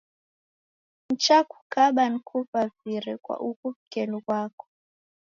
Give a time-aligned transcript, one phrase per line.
[1.09, 4.65] Nichakukaba nikuvavire kwa ughu w'ukelu ghwako